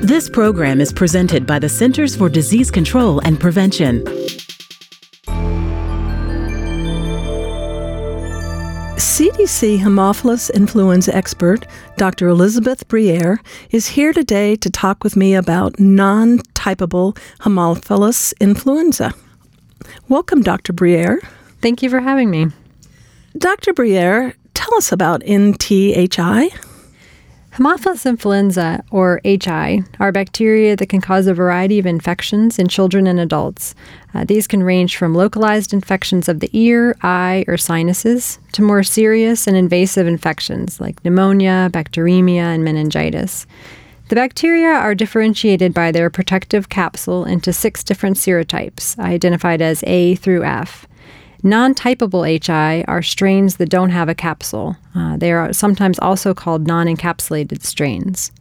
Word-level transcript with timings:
This 0.00 0.28
program 0.28 0.80
is 0.80 0.92
presented 0.92 1.46
by 1.46 1.58
the 1.58 1.70
Centers 1.70 2.14
for 2.14 2.28
Disease 2.28 2.70
Control 2.70 3.18
and 3.20 3.40
Prevention. 3.40 4.04
CDC 8.96 9.78
Haemophilus 9.78 10.52
influenza 10.52 11.16
expert 11.16 11.66
Dr. 11.96 12.28
Elizabeth 12.28 12.86
Briere 12.88 13.40
is 13.70 13.88
here 13.88 14.12
today 14.12 14.54
to 14.56 14.68
talk 14.68 15.02
with 15.02 15.16
me 15.16 15.34
about 15.34 15.80
non 15.80 16.40
typable 16.54 17.16
Haemophilus 17.40 18.34
influenza. 18.38 19.14
Welcome, 20.08 20.42
Dr. 20.42 20.74
Briere. 20.74 21.20
Thank 21.62 21.82
you 21.82 21.88
for 21.88 22.00
having 22.00 22.30
me. 22.30 22.48
Dr. 23.38 23.72
Briere, 23.72 24.34
tell 24.52 24.74
us 24.76 24.92
about 24.92 25.22
NTHI. 25.22 26.65
Haemophilus 27.56 28.04
influenza, 28.04 28.84
or 28.90 29.22
HI, 29.24 29.82
are 29.98 30.12
bacteria 30.12 30.76
that 30.76 30.90
can 30.90 31.00
cause 31.00 31.26
a 31.26 31.32
variety 31.32 31.78
of 31.78 31.86
infections 31.86 32.58
in 32.58 32.68
children 32.68 33.06
and 33.06 33.18
adults. 33.18 33.74
Uh, 34.12 34.24
these 34.24 34.46
can 34.46 34.62
range 34.62 34.98
from 34.98 35.14
localized 35.14 35.72
infections 35.72 36.28
of 36.28 36.40
the 36.40 36.50
ear, 36.52 36.94
eye, 37.00 37.46
or 37.48 37.56
sinuses 37.56 38.38
to 38.52 38.60
more 38.60 38.82
serious 38.82 39.46
and 39.46 39.56
invasive 39.56 40.06
infections 40.06 40.82
like 40.82 41.02
pneumonia, 41.02 41.70
bacteremia, 41.72 42.54
and 42.54 42.62
meningitis. 42.62 43.46
The 44.10 44.16
bacteria 44.16 44.68
are 44.68 44.94
differentiated 44.94 45.72
by 45.72 45.92
their 45.92 46.10
protective 46.10 46.68
capsule 46.68 47.24
into 47.24 47.54
six 47.54 47.82
different 47.82 48.18
serotypes, 48.18 48.98
identified 48.98 49.62
as 49.62 49.82
A 49.86 50.16
through 50.16 50.44
F. 50.44 50.86
Non 51.46 51.76
typable 51.76 52.26
HI 52.26 52.82
are 52.88 53.02
strains 53.02 53.58
that 53.58 53.68
don't 53.68 53.90
have 53.90 54.08
a 54.08 54.16
capsule. 54.16 54.76
Uh, 54.96 55.16
they 55.16 55.30
are 55.30 55.52
sometimes 55.52 55.96
also 56.00 56.34
called 56.34 56.66
non 56.66 56.88
encapsulated 56.88 57.62
strains. 57.62 58.32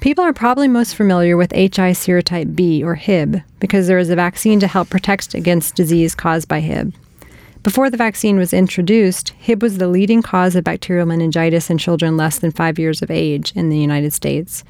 People 0.00 0.22
are 0.22 0.32
probably 0.32 0.68
most 0.68 0.94
familiar 0.94 1.36
with 1.36 1.50
HI 1.50 1.90
serotype 1.98 2.54
B, 2.54 2.80
or 2.80 2.94
HIB, 2.94 3.42
because 3.58 3.88
there 3.88 3.98
is 3.98 4.08
a 4.08 4.14
vaccine 4.14 4.60
to 4.60 4.68
help 4.68 4.88
protect 4.88 5.34
against 5.34 5.74
disease 5.74 6.14
caused 6.14 6.46
by 6.46 6.60
HIB. 6.60 6.94
Before 7.64 7.90
the 7.90 7.96
vaccine 7.96 8.38
was 8.38 8.52
introduced, 8.52 9.30
HIB 9.40 9.60
was 9.60 9.78
the 9.78 9.88
leading 9.88 10.22
cause 10.22 10.54
of 10.54 10.62
bacterial 10.62 11.06
meningitis 11.06 11.70
in 11.70 11.78
children 11.78 12.16
less 12.16 12.38
than 12.38 12.52
five 12.52 12.78
years 12.78 13.02
of 13.02 13.10
age 13.10 13.50
in 13.56 13.68
the 13.68 13.78
United 13.80 14.12
States. 14.12 14.62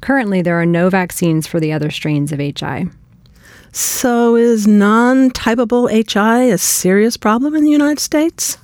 Currently, 0.00 0.42
there 0.42 0.60
are 0.60 0.64
no 0.64 0.90
vaccines 0.90 1.48
for 1.48 1.58
the 1.58 1.72
other 1.72 1.90
strains 1.90 2.30
of 2.30 2.38
HI. 2.38 2.86
So, 3.78 4.36
is 4.36 4.66
non 4.66 5.30
typable 5.32 5.90
HI 5.90 6.50
a 6.50 6.56
serious 6.56 7.18
problem 7.18 7.54
in 7.54 7.62
the 7.62 7.70
United 7.70 8.00
States? 8.00 8.56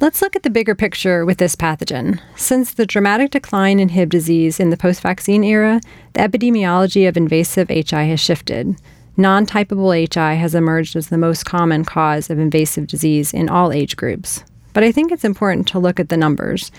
Let's 0.00 0.22
look 0.22 0.34
at 0.34 0.42
the 0.42 0.48
bigger 0.48 0.74
picture 0.74 1.26
with 1.26 1.36
this 1.36 1.54
pathogen. 1.54 2.18
Since 2.34 2.72
the 2.72 2.86
dramatic 2.86 3.30
decline 3.30 3.78
in 3.78 3.90
Hib 3.90 4.08
disease 4.08 4.58
in 4.58 4.70
the 4.70 4.78
post 4.78 5.02
vaccine 5.02 5.44
era, 5.44 5.82
the 6.14 6.20
epidemiology 6.20 7.06
of 7.06 7.18
invasive 7.18 7.68
HI 7.68 8.04
has 8.04 8.20
shifted. 8.20 8.74
Non 9.18 9.44
typable 9.44 9.92
HI 9.92 10.36
has 10.36 10.54
emerged 10.54 10.96
as 10.96 11.08
the 11.08 11.18
most 11.18 11.44
common 11.44 11.84
cause 11.84 12.30
of 12.30 12.38
invasive 12.38 12.86
disease 12.86 13.34
in 13.34 13.50
all 13.50 13.70
age 13.70 13.98
groups. 13.98 14.44
But 14.72 14.82
I 14.82 14.92
think 14.92 15.12
it's 15.12 15.24
important 15.26 15.68
to 15.68 15.78
look 15.78 16.00
at 16.00 16.08
the 16.08 16.16
numbers. 16.16 16.72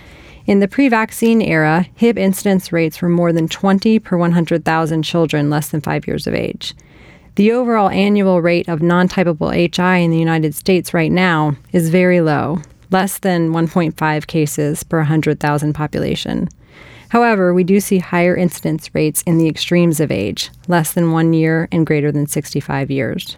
In 0.47 0.59
the 0.59 0.67
pre 0.67 0.89
vaccine 0.89 1.39
era, 1.39 1.85
Hib 1.93 2.17
incidence 2.17 2.71
rates 2.71 2.99
were 2.99 3.09
more 3.09 3.31
than 3.31 3.47
20 3.47 3.99
per 3.99 4.17
100,000 4.17 5.03
children 5.03 5.51
less 5.51 5.69
than 5.69 5.81
five 5.81 6.07
years 6.07 6.25
of 6.25 6.33
age. 6.33 6.73
The 7.39 7.53
overall 7.53 7.87
annual 7.87 8.41
rate 8.41 8.67
of 8.67 8.81
non 8.81 9.07
typable 9.07 9.53
HI 9.53 10.03
in 10.03 10.11
the 10.11 10.19
United 10.19 10.53
States 10.53 10.93
right 10.93 11.09
now 11.09 11.55
is 11.71 11.89
very 11.89 12.19
low, 12.19 12.61
less 12.91 13.19
than 13.19 13.53
1.5 13.53 14.27
cases 14.27 14.83
per 14.83 14.97
100,000 14.97 15.71
population. 15.71 16.49
However, 17.07 17.53
we 17.53 17.63
do 17.63 17.79
see 17.79 17.99
higher 17.99 18.35
incidence 18.35 18.93
rates 18.93 19.21
in 19.21 19.37
the 19.37 19.47
extremes 19.47 20.01
of 20.01 20.11
age, 20.11 20.49
less 20.67 20.91
than 20.91 21.13
one 21.13 21.31
year 21.31 21.69
and 21.71 21.87
greater 21.87 22.11
than 22.11 22.27
65 22.27 22.91
years. 22.91 23.37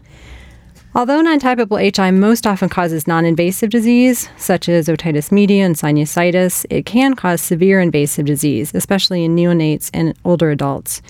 Although 0.96 1.22
non 1.22 1.40
typable 1.40 1.78
HI 1.80 2.10
most 2.10 2.48
often 2.48 2.70
causes 2.70 3.06
non 3.06 3.24
invasive 3.24 3.70
disease, 3.70 4.30
such 4.36 4.68
as 4.68 4.88
otitis 4.88 5.32
media 5.32 5.64
and 5.64 5.76
sinusitis, 5.76 6.66
it 6.72 6.88
can 6.88 7.14
cause 7.14 7.40
severe 7.40 7.80
invasive 7.80 8.26
disease, 8.26 8.74
especially 8.74 9.24
in 9.24 9.36
neonates 9.36 9.92
and 9.94 10.18
older 10.26 10.50
adults. 10.50 11.04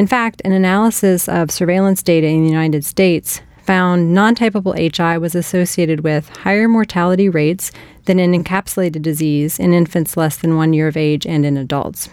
In 0.00 0.06
fact, 0.06 0.40
an 0.46 0.52
analysis 0.52 1.28
of 1.28 1.50
surveillance 1.50 2.02
data 2.02 2.26
in 2.26 2.42
the 2.42 2.48
United 2.48 2.86
States 2.86 3.42
found 3.64 4.14
non 4.14 4.34
typable 4.34 4.74
HI 4.74 5.18
was 5.18 5.34
associated 5.34 6.00
with 6.00 6.26
higher 6.38 6.68
mortality 6.68 7.28
rates 7.28 7.70
than 8.06 8.18
an 8.18 8.32
encapsulated 8.32 9.02
disease 9.02 9.58
in 9.58 9.74
infants 9.74 10.16
less 10.16 10.38
than 10.38 10.56
one 10.56 10.72
year 10.72 10.88
of 10.88 10.96
age 10.96 11.26
and 11.26 11.44
in 11.44 11.58
adults. 11.58 12.08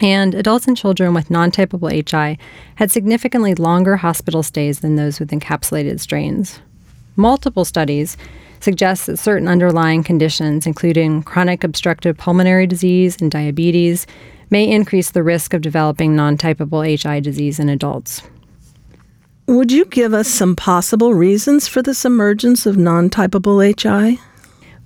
And 0.00 0.34
adults 0.34 0.66
and 0.66 0.76
children 0.76 1.14
with 1.14 1.30
non 1.30 1.52
typable 1.52 1.92
HI 1.92 2.38
had 2.74 2.90
significantly 2.90 3.54
longer 3.54 3.98
hospital 3.98 4.42
stays 4.42 4.80
than 4.80 4.96
those 4.96 5.20
with 5.20 5.30
encapsulated 5.30 6.00
strains. 6.00 6.58
Multiple 7.14 7.64
studies 7.64 8.16
suggest 8.58 9.06
that 9.06 9.18
certain 9.18 9.46
underlying 9.46 10.02
conditions, 10.02 10.66
including 10.66 11.22
chronic 11.22 11.62
obstructive 11.62 12.16
pulmonary 12.16 12.66
disease 12.66 13.16
and 13.20 13.30
diabetes, 13.30 14.08
may 14.50 14.68
increase 14.68 15.10
the 15.10 15.22
risk 15.22 15.54
of 15.54 15.60
developing 15.60 16.14
non 16.14 16.36
typable 16.36 16.84
HI 16.84 17.20
disease 17.20 17.58
in 17.58 17.68
adults. 17.68 18.22
Would 19.46 19.70
you 19.70 19.84
give 19.84 20.12
us 20.12 20.28
some 20.28 20.56
possible 20.56 21.14
reasons 21.14 21.68
for 21.68 21.80
this 21.80 22.04
emergence 22.04 22.66
of 22.66 22.76
non 22.76 23.10
typable 23.10 23.62
HI? 23.62 24.18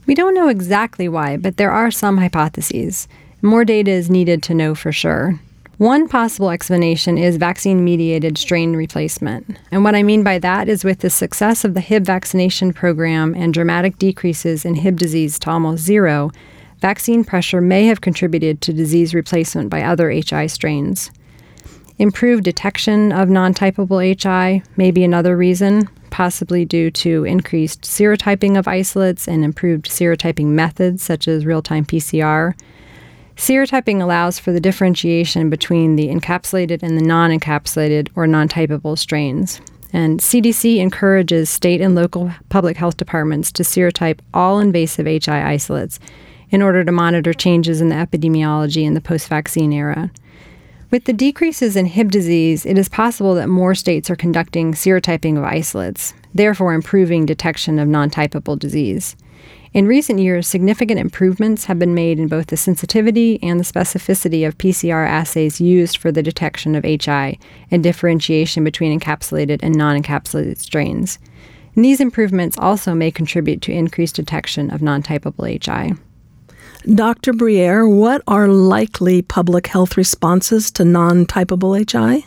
We 0.06 0.15
don't 0.15 0.34
know 0.34 0.49
exactly 0.49 1.09
why, 1.09 1.37
but 1.37 1.56
there 1.56 1.70
are 1.70 1.91
some 1.91 2.19
hypotheses. 2.19 3.09
More 3.43 3.65
data 3.65 3.91
is 3.91 4.10
needed 4.10 4.43
to 4.44 4.54
know 4.54 4.75
for 4.75 4.93
sure. 4.93 5.41
One 5.81 6.09
possible 6.09 6.50
explanation 6.50 7.16
is 7.16 7.38
vaccine 7.38 7.82
mediated 7.82 8.37
strain 8.37 8.76
replacement. 8.76 9.59
And 9.72 9.82
what 9.82 9.94
I 9.94 10.03
mean 10.03 10.22
by 10.22 10.38
that 10.38 10.69
is 10.69 10.84
with 10.84 10.99
the 10.99 11.09
success 11.09 11.65
of 11.65 11.72
the 11.72 11.81
HIB 11.81 12.04
vaccination 12.04 12.75
program 12.75 13.34
and 13.34 13.54
dramatic 13.54 13.97
decreases 13.97 14.66
in 14.66 14.75
HIB 14.75 14.99
disease 14.99 15.38
to 15.38 15.50
almost 15.50 15.82
zero, 15.82 16.32
vaccine 16.81 17.25
pressure 17.25 17.61
may 17.61 17.87
have 17.87 18.01
contributed 18.01 18.61
to 18.63 18.73
disease 18.73 19.15
replacement 19.15 19.71
by 19.71 19.83
other 19.83 20.11
HI 20.11 20.47
strains. 20.47 21.11
Improved 21.99 22.45
detection 22.45 23.13
of 23.13 23.29
non 23.29 23.53
typable 23.53 24.01
HI 24.01 24.63
may 24.77 24.91
be 24.91 25.05
another 25.05 25.37
reason, 25.37 25.89
possibly 26.09 26.65
due 26.65 26.91
to 26.91 27.25
increased 27.25 27.83
serotyping 27.83 28.59
of 28.59 28.67
isolates 28.67 29.29
and 29.29 29.45
improved 29.45 29.87
serotyping 29.87 30.47
methods 30.47 31.03
such 31.03 31.29
as 31.29 31.45
real 31.45 31.63
time 31.63 31.85
PCR. 31.85 32.55
Serotyping 33.37 34.03
allows 34.03 34.39
for 34.39 34.53
the 34.53 34.61
differentiation 34.61 35.51
between 35.51 35.97
the 35.97 36.09
encapsulated 36.09 36.83
and 36.83 36.99
the 36.99 37.05
non 37.05 37.31
encapsulated 37.31 38.09
or 38.17 38.27
non 38.27 38.49
typable 38.49 38.99
strains. 38.99 39.61
And 39.93 40.21
CDC 40.21 40.79
encourages 40.79 41.51
state 41.51 41.81
and 41.81 41.95
local 41.95 42.31
public 42.49 42.77
health 42.77 42.97
departments 42.97 43.51
to 43.53 43.62
serotype 43.62 44.21
all 44.33 44.61
invasive 44.61 45.07
HI 45.07 45.43
isolates 45.43 45.99
in 46.50 46.62
order 46.62 46.84
to 46.84 46.93
monitor 46.93 47.33
changes 47.33 47.81
in 47.81 47.88
the 47.88 47.94
epidemiology 47.94 48.84
in 48.84 48.94
the 48.94 49.00
post 49.00 49.28
vaccine 49.28 49.72
era. 49.72 50.11
With 50.91 51.05
the 51.05 51.12
decreases 51.12 51.77
in 51.77 51.87
Hib 51.87 52.11
disease, 52.11 52.66
it 52.66 52.77
is 52.77 52.88
possible 52.88 53.34
that 53.37 53.49
more 53.49 53.77
states 53.77 54.11
are 54.11 54.16
conducting 54.16 54.72
serotyping 54.72 55.38
of 55.38 55.44
isolates, 55.44 56.15
therefore 56.34 56.75
improving 56.75 57.27
detection 57.27 57.78
of 57.78 57.87
non 57.87 58.11
typable 58.11 58.59
disease. 58.59 59.15
In 59.72 59.87
recent 59.87 60.19
years, 60.19 60.49
significant 60.49 60.99
improvements 60.99 61.66
have 61.66 61.78
been 61.78 61.94
made 61.94 62.19
in 62.19 62.27
both 62.27 62.49
the 62.49 62.56
sensitivity 62.56 63.41
and 63.41 63.61
the 63.61 63.65
specificity 63.65 64.44
of 64.44 64.59
PCR 64.59 65.09
assays 65.09 65.61
used 65.61 65.97
for 65.97 66.11
the 66.11 66.25
detection 66.25 66.75
of 66.75 66.84
HI 66.84 67.38
and 67.71 67.81
differentiation 67.81 68.65
between 68.65 68.99
encapsulated 68.99 69.61
and 69.62 69.77
non 69.77 70.03
encapsulated 70.03 70.59
strains. 70.59 71.21
And 71.77 71.84
these 71.84 72.00
improvements 72.00 72.59
also 72.59 72.94
may 72.94 73.12
contribute 73.12 73.62
to 73.62 73.72
increased 73.72 74.17
detection 74.17 74.71
of 74.71 74.82
non 74.82 75.05
typable 75.05 75.47
HI. 75.47 75.94
Dr. 76.87 77.35
Briere, 77.35 77.87
what 77.87 78.23
are 78.27 78.49
likely 78.49 79.21
public 79.21 79.67
health 79.67 79.99
responses 79.99 80.71
to 80.71 80.83
non 80.83 81.27
typable 81.27 81.77
HI? 81.77 82.25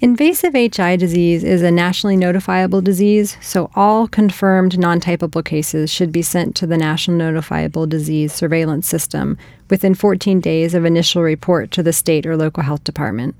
Invasive 0.00 0.54
HI 0.54 0.96
disease 0.96 1.44
is 1.44 1.60
a 1.60 1.70
nationally 1.70 2.16
notifiable 2.16 2.82
disease, 2.82 3.36
so 3.42 3.70
all 3.74 4.08
confirmed 4.08 4.78
non 4.78 4.98
typable 4.98 5.44
cases 5.44 5.90
should 5.90 6.10
be 6.10 6.22
sent 6.22 6.56
to 6.56 6.66
the 6.66 6.78
National 6.78 7.18
Notifiable 7.18 7.86
Disease 7.86 8.32
Surveillance 8.32 8.88
System 8.88 9.36
within 9.68 9.94
14 9.94 10.40
days 10.40 10.72
of 10.72 10.86
initial 10.86 11.22
report 11.22 11.70
to 11.72 11.82
the 11.82 11.92
state 11.92 12.24
or 12.24 12.34
local 12.34 12.62
health 12.62 12.82
department. 12.82 13.36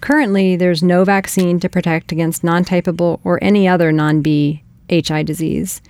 Currently, 0.00 0.54
there's 0.54 0.84
no 0.84 1.02
vaccine 1.02 1.58
to 1.58 1.68
protect 1.68 2.12
against 2.12 2.44
non 2.44 2.64
typable 2.64 3.18
or 3.24 3.42
any 3.42 3.66
other 3.66 3.90
non 3.90 4.22
B 4.22 4.62
HI 4.88 5.24
disease. 5.24 5.82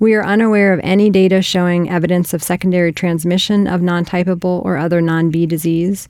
We 0.00 0.14
are 0.14 0.24
unaware 0.24 0.72
of 0.72 0.80
any 0.82 1.10
data 1.10 1.42
showing 1.42 1.90
evidence 1.90 2.32
of 2.32 2.42
secondary 2.42 2.90
transmission 2.90 3.66
of 3.66 3.82
non 3.82 4.06
typable 4.06 4.64
or 4.64 4.78
other 4.78 5.02
non 5.02 5.30
B 5.30 5.44
disease. 5.44 6.08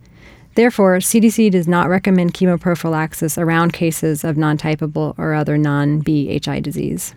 Therefore, 0.55 0.99
CDC 0.99 1.51
does 1.51 1.67
not 1.67 1.89
recommend 1.89 2.33
chemoprophylaxis 2.33 3.37
around 3.37 3.73
cases 3.73 4.23
of 4.23 4.37
non 4.37 4.57
typable 4.57 5.17
or 5.19 5.35
other 5.35 5.59
non 5.59 5.99
B 5.99 6.41
HI 6.41 6.61
disease. 6.61 7.17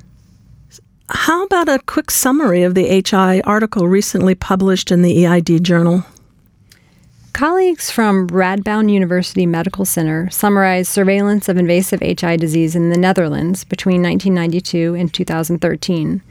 How 1.10 1.46
about 1.46 1.70
a 1.70 1.78
quick 1.86 2.10
summary 2.10 2.64
of 2.64 2.74
the 2.74 3.04
HI 3.08 3.42
article 3.42 3.88
recently 3.88 4.34
published 4.34 4.92
in 4.92 5.04
the 5.04 5.28
EID 5.28 5.64
journal? 5.64 6.04
Colleagues 7.34 7.92
from 7.92 8.28
Radboud 8.30 8.92
University 8.92 9.46
Medical 9.46 9.86
Center 9.86 10.28
summarized 10.32 10.92
surveillance 10.92 11.48
of 11.48 11.58
invasive 11.58 12.02
HI 12.02 12.36
disease 12.36 12.76
in 12.76 12.90
the 12.90 12.98
Netherlands 12.98 13.64
between 13.64 14.02
1992 14.02 14.96
and 14.96 15.14
2013. 15.14 16.24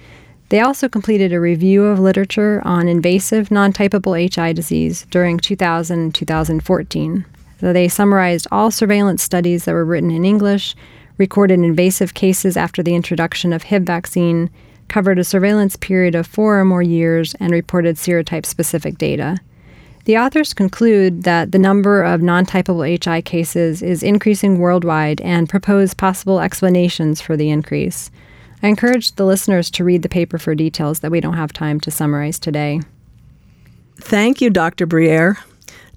They 0.52 0.60
also 0.60 0.86
completed 0.86 1.32
a 1.32 1.40
review 1.40 1.86
of 1.86 1.98
literature 1.98 2.60
on 2.66 2.86
invasive 2.86 3.50
non 3.50 3.72
typable 3.72 4.14
HI 4.14 4.52
disease 4.52 5.06
during 5.10 5.38
2000 5.38 5.98
and 5.98 6.14
2014. 6.14 7.24
So 7.58 7.72
they 7.72 7.88
summarized 7.88 8.46
all 8.52 8.70
surveillance 8.70 9.22
studies 9.22 9.64
that 9.64 9.72
were 9.72 9.86
written 9.86 10.10
in 10.10 10.26
English, 10.26 10.76
recorded 11.16 11.60
invasive 11.60 12.12
cases 12.12 12.58
after 12.58 12.82
the 12.82 12.94
introduction 12.94 13.54
of 13.54 13.62
HIB 13.62 13.86
vaccine, 13.86 14.50
covered 14.88 15.18
a 15.18 15.24
surveillance 15.24 15.76
period 15.76 16.14
of 16.14 16.26
four 16.26 16.60
or 16.60 16.66
more 16.66 16.82
years, 16.82 17.34
and 17.40 17.50
reported 17.50 17.96
serotype 17.96 18.44
specific 18.44 18.98
data. 18.98 19.38
The 20.04 20.18
authors 20.18 20.52
conclude 20.52 21.22
that 21.22 21.52
the 21.52 21.58
number 21.58 22.02
of 22.02 22.20
non 22.20 22.44
typable 22.44 22.84
HI 22.84 23.22
cases 23.22 23.80
is 23.80 24.02
increasing 24.02 24.58
worldwide 24.58 25.22
and 25.22 25.48
propose 25.48 25.94
possible 25.94 26.40
explanations 26.40 27.22
for 27.22 27.38
the 27.38 27.48
increase. 27.48 28.10
I 28.62 28.68
encourage 28.68 29.12
the 29.12 29.26
listeners 29.26 29.70
to 29.72 29.84
read 29.84 30.02
the 30.02 30.08
paper 30.08 30.38
for 30.38 30.54
details 30.54 31.00
that 31.00 31.10
we 31.10 31.20
don't 31.20 31.36
have 31.36 31.52
time 31.52 31.80
to 31.80 31.90
summarize 31.90 32.38
today. 32.38 32.80
Thank 33.96 34.40
you, 34.40 34.50
Dr. 34.50 34.86
Briere. 34.86 35.38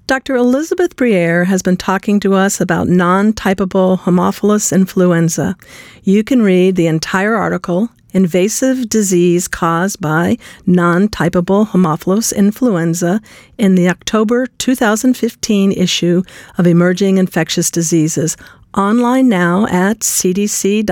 Dr. 0.06 0.36
Elizabeth 0.36 0.94
Briere 0.94 1.44
has 1.44 1.62
been 1.62 1.76
talking 1.76 2.20
to 2.20 2.34
us 2.34 2.60
about 2.60 2.88
non 2.88 3.32
typable 3.32 3.98
Haemophilus 3.98 4.72
influenza. 4.72 5.56
You 6.04 6.22
can 6.22 6.42
read 6.42 6.76
the 6.76 6.86
entire 6.86 7.34
article 7.34 7.88
invasive 8.12 8.88
disease 8.88 9.46
caused 9.46 10.00
by 10.00 10.38
non 10.64 11.08
typable 11.08 11.66
Haemophilus 11.66 12.34
influenza 12.34 13.20
in 13.58 13.74
the 13.74 13.88
October 13.88 14.46
2015 14.46 15.72
issue 15.72 16.22
of 16.56 16.66
Emerging 16.66 17.18
Infectious 17.18 17.70
Diseases, 17.70 18.36
online 18.76 19.28
now 19.28 19.66
at 19.66 20.00
cdc.gov/eid. 20.00 20.86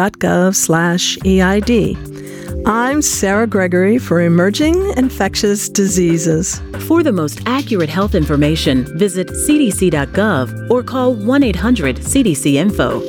I'm 2.67 3.03
Sarah 3.03 3.47
Gregory 3.47 3.99
for 3.99 4.23
Emerging 4.23 4.91
Infectious 4.97 5.69
Diseases. 5.69 6.63
For 6.87 7.03
the 7.03 7.13
most 7.13 7.41
accurate 7.47 7.91
health 7.91 8.15
information, 8.15 8.85
visit 8.99 9.29
cdc.gov 9.29 10.71
or 10.71 10.83
call 10.83 11.15
1 11.15 11.43
800 11.43 11.97
CDC 11.97 12.55
Info. 12.55 13.03